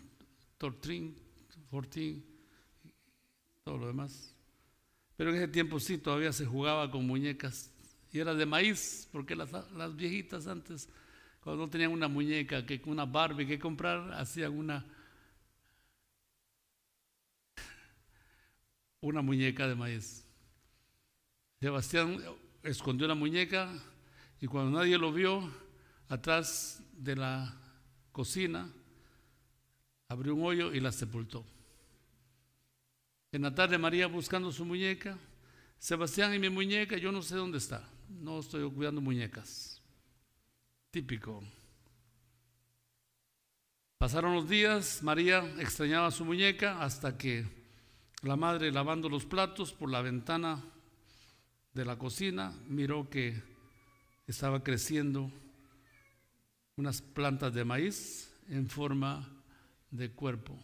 [0.56, 1.12] 14,
[1.70, 2.22] 14,
[3.62, 4.34] todo lo demás.
[5.14, 7.70] Pero en ese tiempo sí, todavía se jugaba con muñecas.
[8.10, 10.88] Y era de maíz, porque las, las viejitas antes,
[11.42, 14.86] cuando no tenían una muñeca, que una Barbie que comprar, hacían una,
[19.02, 20.26] una muñeca de maíz.
[21.60, 22.22] Sebastián
[22.62, 23.70] escondió la muñeca
[24.40, 25.62] y cuando nadie lo vio,
[26.14, 27.54] atrás de la
[28.12, 28.72] cocina,
[30.08, 31.44] abrió un hoyo y la sepultó.
[33.32, 35.18] En la tarde María buscando su muñeca,
[35.78, 37.86] Sebastián y mi muñeca, yo no sé dónde está.
[38.08, 39.82] No estoy cuidando muñecas.
[40.90, 41.42] Típico.
[43.98, 47.44] Pasaron los días, María extrañaba su muñeca hasta que
[48.22, 50.62] la madre lavando los platos por la ventana
[51.72, 53.42] de la cocina miró que
[54.26, 55.30] estaba creciendo
[56.76, 59.28] unas plantas de maíz en forma
[59.90, 60.58] de cuerpo.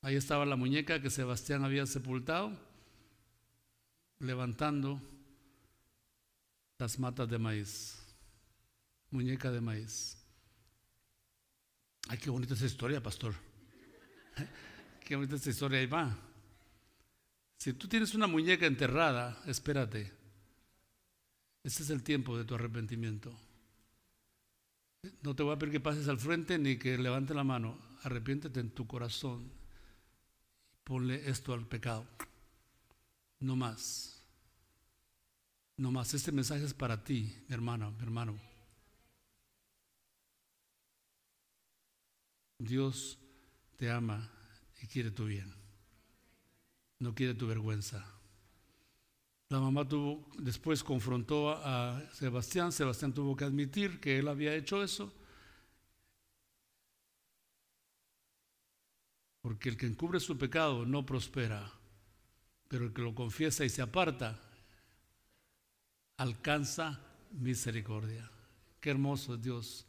[0.00, 2.58] Ahí estaba la muñeca que Sebastián había sepultado,
[4.18, 5.00] levantando
[6.78, 8.02] las matas de maíz,
[9.10, 10.18] muñeca de maíz.
[12.08, 13.34] Ay, qué bonita esa historia, pastor.
[15.04, 16.16] Qué bonita esta historia, ahí va.
[17.58, 20.21] Si tú tienes una muñeca enterrada, espérate.
[21.64, 23.32] Este es el tiempo de tu arrepentimiento.
[25.22, 27.78] No te voy a pedir que pases al frente ni que levante la mano.
[28.02, 29.50] Arrepiéntete en tu corazón.
[30.84, 32.06] Ponle esto al pecado.
[33.40, 34.22] No más.
[35.76, 36.14] No más.
[36.14, 38.38] Este mensaje es para ti, mi hermano, mi hermano.
[42.58, 43.18] Dios
[43.76, 44.30] te ama
[44.80, 45.52] y quiere tu bien.
[47.00, 48.21] No quiere tu vergüenza.
[49.52, 52.72] La mamá tuvo, después confrontó a Sebastián.
[52.72, 55.12] Sebastián tuvo que admitir que él había hecho eso.
[59.42, 61.70] Porque el que encubre su pecado no prospera,
[62.66, 64.40] pero el que lo confiesa y se aparta
[66.16, 66.98] alcanza
[67.32, 68.30] misericordia.
[68.80, 69.84] Qué hermoso Dios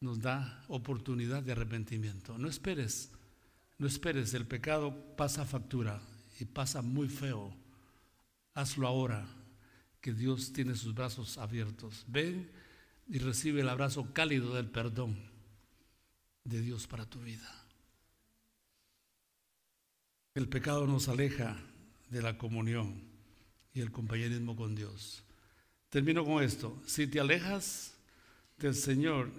[0.00, 2.36] nos da oportunidad de arrepentimiento.
[2.36, 3.12] No esperes,
[3.78, 6.02] no esperes, el pecado pasa factura
[6.40, 7.65] y pasa muy feo.
[8.56, 9.28] Hazlo ahora,
[10.00, 12.06] que Dios tiene sus brazos abiertos.
[12.08, 12.50] Ven
[13.06, 15.14] y recibe el abrazo cálido del perdón
[16.42, 17.66] de Dios para tu vida.
[20.34, 21.58] El pecado nos aleja
[22.08, 23.02] de la comunión
[23.74, 25.22] y el compañerismo con Dios.
[25.90, 26.82] Termino con esto.
[26.86, 27.94] Si te alejas
[28.56, 29.30] del Señor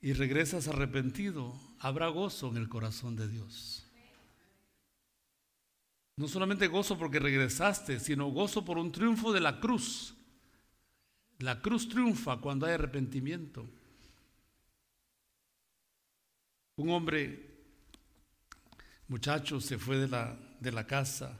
[0.00, 3.79] y regresas arrepentido, habrá gozo en el corazón de Dios.
[6.16, 10.14] No solamente gozo porque regresaste, sino gozo por un triunfo de la cruz.
[11.38, 13.66] La cruz triunfa cuando hay arrepentimiento.
[16.76, 17.50] Un hombre,
[19.08, 21.38] muchacho, se fue de la, de la casa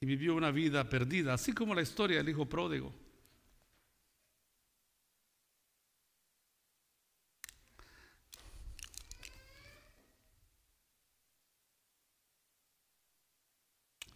[0.00, 3.07] y vivió una vida perdida, así como la historia del hijo pródigo.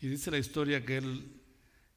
[0.02, 1.40] Y dice la historia que él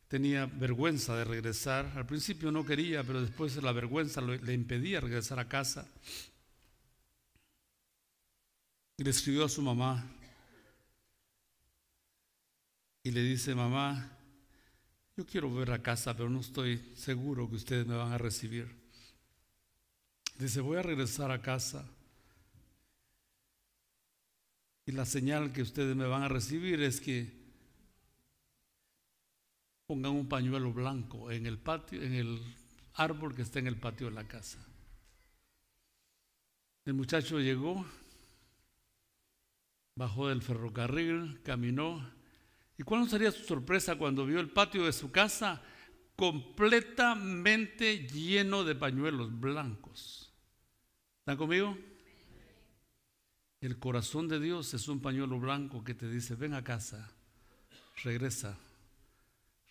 [0.08, 1.92] tenía vergüenza de regresar.
[1.96, 5.88] Al principio no quería, pero después la vergüenza le impedía regresar a casa.
[8.98, 10.08] Y le escribió a su mamá,
[13.02, 14.18] y le dice, mamá,
[15.18, 18.68] yo quiero volver a casa, pero no estoy seguro que ustedes me van a recibir.
[20.38, 21.88] Dice, voy a regresar a casa.
[24.86, 27.45] Y la señal que ustedes me van a recibir es que
[29.88, 32.42] pongan un pañuelo blanco en el patio, en el
[32.96, 34.66] árbol que está en el patio de la casa.
[36.86, 37.86] El muchacho llegó,
[39.96, 42.16] bajó del ferrocarril, caminó
[42.78, 45.62] ¿Y cuál sería su sorpresa cuando vio el patio de su casa
[46.16, 50.34] completamente lleno de pañuelos blancos?
[51.20, 51.78] ¿Están conmigo?
[53.62, 57.10] El corazón de Dios es un pañuelo blanco que te dice, ven a casa,
[58.04, 58.58] regresa,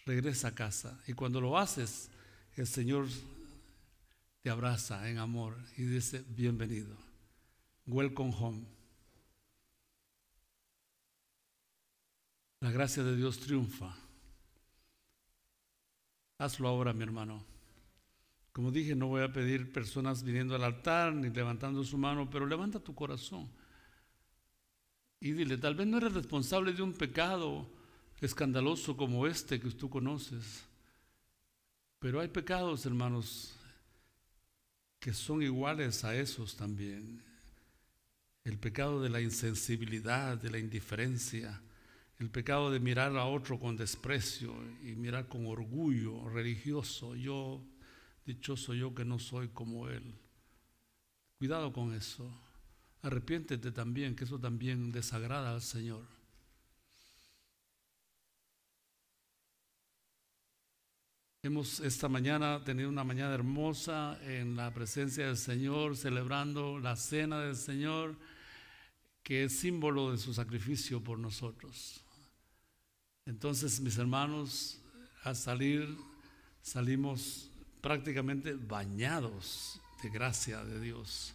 [0.05, 1.01] regresa a casa.
[1.07, 2.11] Y cuando lo haces,
[2.57, 3.07] el Señor
[4.43, 6.97] te abraza en amor y dice, bienvenido,
[7.87, 8.65] welcome home.
[12.61, 13.97] La gracia de Dios triunfa.
[16.39, 17.45] Hazlo ahora, mi hermano.
[18.53, 22.47] Como dije, no voy a pedir personas viniendo al altar ni levantando su mano, pero
[22.47, 23.51] levanta tu corazón
[25.25, 27.67] y dile, tal vez no eres responsable de un pecado
[28.25, 30.65] escandaloso como este que tú conoces,
[31.99, 33.55] pero hay pecados, hermanos,
[34.99, 37.23] que son iguales a esos también.
[38.45, 41.63] El pecado de la insensibilidad, de la indiferencia,
[42.19, 47.15] el pecado de mirar a otro con desprecio y mirar con orgullo religioso.
[47.15, 47.63] Yo,
[48.25, 50.15] dichoso yo que no soy como él.
[51.39, 52.31] Cuidado con eso.
[53.03, 56.14] Arrepiéntete también, que eso también desagrada al Señor.
[61.45, 67.43] Hemos esta mañana tenido una mañana hermosa en la presencia del Señor, celebrando la cena
[67.43, 68.17] del Señor,
[69.23, 72.03] que es símbolo de su sacrificio por nosotros.
[73.27, 74.81] Entonces, mis hermanos,
[75.23, 75.95] al salir,
[76.63, 77.51] salimos
[77.83, 81.35] prácticamente bañados de gracia de Dios.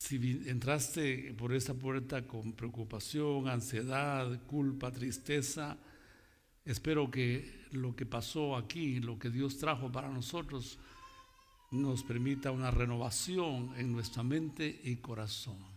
[0.00, 0.16] Si
[0.48, 5.78] entraste por esa puerta con preocupación, ansiedad, culpa, tristeza,
[6.64, 10.78] Espero que lo que pasó aquí, lo que Dios trajo para nosotros,
[11.70, 15.73] nos permita una renovación en nuestra mente y corazón.